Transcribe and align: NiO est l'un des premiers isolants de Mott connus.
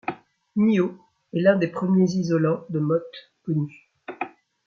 NiO 0.55 0.97
est 1.31 1.41
l'un 1.41 1.57
des 1.57 1.67
premiers 1.67 2.09
isolants 2.13 2.65
de 2.69 2.79
Mott 2.79 3.05
connus. 3.43 3.91